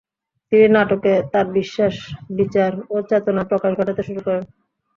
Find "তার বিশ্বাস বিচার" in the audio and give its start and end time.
1.33-2.71